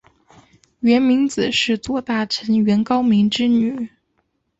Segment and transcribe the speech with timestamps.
[0.79, 3.91] 源明子是左大臣源高明之女。